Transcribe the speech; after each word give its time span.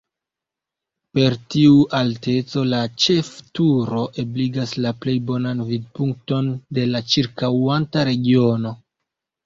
Per 1.19 1.35
tiu 1.55 1.75
alteco, 1.97 2.63
la 2.71 2.79
ĉefturo 3.05 4.07
ebligas 4.25 4.75
la 4.87 4.97
plej 5.05 5.17
bonan 5.31 5.65
vidpunkton 5.71 6.53
de 6.79 6.91
la 6.93 7.07
ĉirkaŭanta 7.15 8.11
regiono. 8.15 8.79